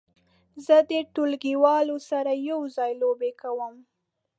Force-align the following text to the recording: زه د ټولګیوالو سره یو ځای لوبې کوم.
زه 0.65 0.77
د 0.89 0.91
ټولګیوالو 1.13 1.97
سره 2.09 2.31
یو 2.49 2.59
ځای 2.75 2.91
لوبې 3.01 3.31
کوم. 3.41 3.73